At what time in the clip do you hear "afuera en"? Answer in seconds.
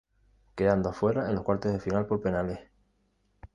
0.89-1.35